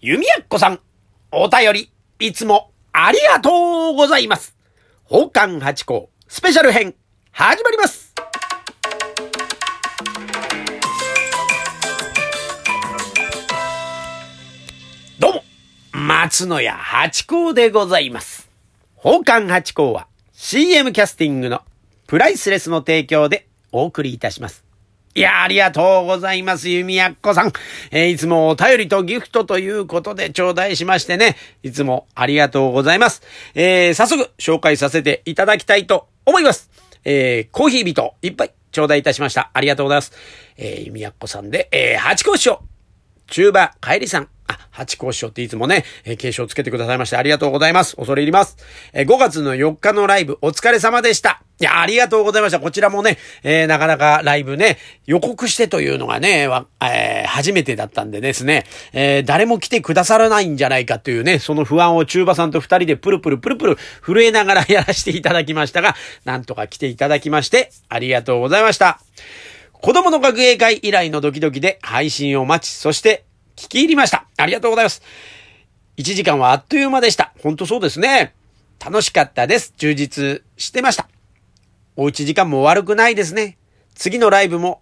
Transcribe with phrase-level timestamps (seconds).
[0.00, 0.78] 弓矢子さん、
[1.32, 1.90] お便り、
[2.20, 4.56] いつもありがとうございます。
[5.08, 6.94] 宝冠八甲スペシャル編、
[7.32, 8.14] 始まります
[15.18, 15.42] どうも、
[15.92, 18.48] 松野屋八甲でございます。
[18.98, 21.62] 宝冠八甲は CM キャスティングの
[22.06, 24.67] プライスレスの提供でお送りいたします。
[25.14, 27.52] いや、ありがとうございます、弓矢子さん。
[27.90, 33.22] えー、いつもお便りとギフトということで頂戴しましてね、いつもありがとうございます。
[33.54, 36.70] えー、早速紹介させていただきたいと思います。
[37.04, 39.50] えー、コーヒー人いっぱい頂戴いたしました。
[39.54, 40.12] ありがとうございます。
[40.56, 42.60] えー、弓矢子さんで、えー、八甲師匠、
[43.28, 44.28] 中馬帰りさん、
[44.78, 47.96] 八甲師匠っていつもね、えー、継承つけてくださいましてありがとうございます。
[47.96, 48.56] 恐れ入ります。
[48.92, 51.42] えー、5月の4日のライブお疲れ様でした。
[51.60, 52.60] いや、ありがとうございました。
[52.60, 56.48] こちらもね、えー、なかなかライブね、予告してというのがね、
[56.80, 69.00] えー、初めてだったんでですね、えー、誰も来てくださらないんじゃないかというね、その不安を中馬さんと二人でプルプルプルプル震えながらやらせていただきましたが、なんとか来ていただきまして、ありがとうございました。
[69.80, 73.24] 子供の学芸会以来のドキドキで配信を待ち、そして
[73.58, 74.24] 聞き入りました。
[74.36, 75.02] ありがとうございます。
[75.96, 77.32] 1時間はあっという間でした。
[77.42, 78.32] ほんとそうですね。
[78.78, 79.74] 楽しかったです。
[79.76, 81.08] 充実してました。
[81.96, 83.58] おうち時間も悪くないですね。
[83.96, 84.80] 次のライブも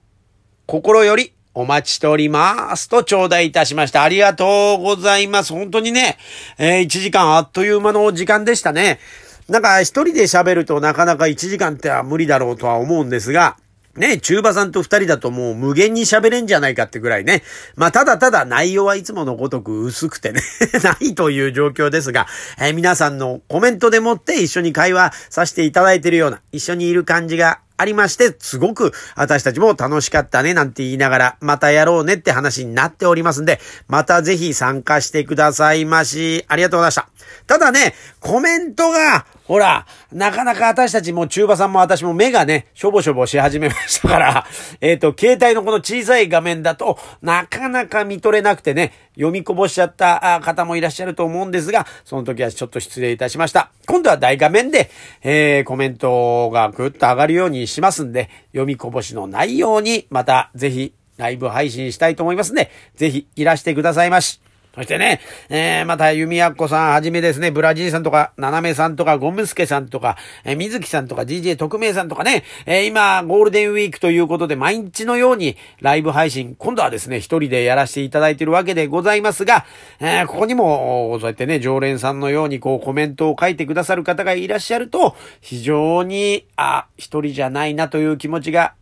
[0.67, 4.03] 心よりお待ちしておりますと頂戴いたしました。
[4.03, 5.55] ありがとうございます。
[5.55, 6.19] 本当にね、
[6.59, 9.01] えー、1時間あっという間の時間でしたね。
[9.49, 13.57] なんか一人で喋るとなかなか1時間っては無理だろうとは思うんですが、
[13.97, 17.43] ね、中馬さんと二人だともう無限に喋れんじゃないかってぐらいね。
[17.77, 20.41] まあ、ただただ内容はいつものごとく薄くてね
[20.83, 22.27] ないという状況ですが、
[22.59, 36.45] えー、皆さんのコメントでもって一緒に会話させていただいているような、一緒にいる感じがありまして、すごく私たちも楽しかったねなんて言いながら、またやろうねって話になっておりますんで、またぜひ参加してくださいまし。
[36.49, 37.09] ありがとうございました。
[37.47, 44.47] ただね、コメントが、ほら、なかなか私たちも中馬さんも私も目がね、しょぼしょぼし始めましたから、
[44.81, 53.71] えっ、ー、と、携帯のこの小さい画面だと、なかなか見取れなくてね、読みこぼしちゃった方もいらっしゃると思うんですが、その時はちょっと失礼いたしました。
[53.87, 54.91] 今度は大画面で、
[55.23, 64.41] えー、コメントがぐっと上がるようにしますんで、読みこぼしのないように、またぜひライブ配信したいと思いますんで、ぜひいらしてくださいまし。
[64.77, 79.65] そしてね、えー、また、弓矢子さんはじめですね、ブラジーさんとか、ななめさんとか、ゴムスケさんとか、えー、水木さんとか、DJ 特命さんとかね、えー、今、ゴールデンウィークということで、毎日のようにライブ配信、今度はですね、一人でやらせていただいているわけでございますが、
[79.99, 88.75] えー、ここにも、そうやってね、常連さんのようにこう、コメントを書いてくださる方がいらっしゃると、非常に、あ、一人じゃないなという気持ちが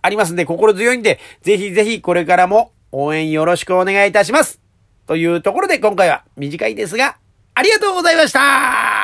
[0.00, 4.65] ありますんで、心強いんで、ぜひぜひこれからも応援よろしくお願いいたします。
[5.06, 7.16] というところで今回は短いですが、
[7.54, 8.95] ありがとうございました。